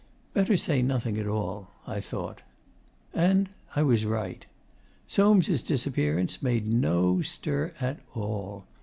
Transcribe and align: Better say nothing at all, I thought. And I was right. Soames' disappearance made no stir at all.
Better 0.33 0.57
say 0.57 0.81
nothing 0.81 1.19
at 1.19 1.27
all, 1.27 1.67
I 1.85 1.99
thought. 2.01 2.41
And 3.13 3.49
I 3.75 3.83
was 3.83 4.03
right. 4.03 4.47
Soames' 5.05 5.61
disappearance 5.61 6.41
made 6.41 6.65
no 6.65 7.21
stir 7.21 7.73
at 7.79 7.99
all. 8.15 8.65